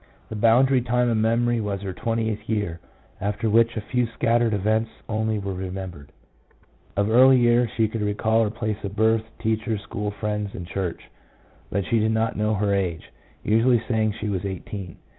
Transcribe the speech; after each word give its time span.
The 0.29 0.35
boundary 0.35 0.81
time 0.81 1.09
of 1.09 1.17
memory 1.17 1.61
was 1.61 1.81
her 1.83 1.93
twentieth 1.93 2.49
year, 2.49 2.79
after 3.21 3.47
which 3.51 3.77
a 3.77 3.81
few 3.81 4.07
scattered 4.07 4.51
events 4.51 4.89
only 5.07 5.37
were 5.37 5.53
remembered. 5.53 6.11
Of 6.97 7.07
early 7.11 7.37
years 7.37 7.69
she 7.77 7.87
could 7.87 8.01
recall 8.01 8.41
her 8.41 8.49
place 8.49 8.83
of 8.83 8.95
birth, 8.95 9.25
teachers, 9.37 9.81
school 9.83 10.09
friends, 10.09 10.55
and 10.55 10.65
church; 10.65 11.03
but 11.69 11.85
she 11.85 11.99
did 11.99 12.13
not 12.13 12.35
know 12.35 12.55
her 12.55 12.73
age, 12.73 13.11
usually 13.43 13.79
saying 13.87 14.13
she 14.19 14.27
was 14.29 14.43
eighteen. 14.43 14.97